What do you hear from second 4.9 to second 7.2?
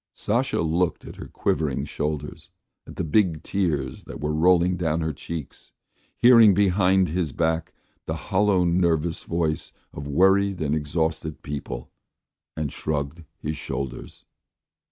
her cheeks, heard behind